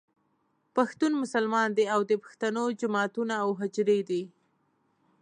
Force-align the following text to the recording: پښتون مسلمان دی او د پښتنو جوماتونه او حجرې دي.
پښتون 0.75 1.11
مسلمان 1.21 1.67
دی 1.77 1.85
او 1.93 2.01
د 2.09 2.13
پښتنو 2.23 2.63
جوماتونه 2.81 3.33
او 3.43 3.49
حجرې 3.59 3.99
دي. 4.09 4.23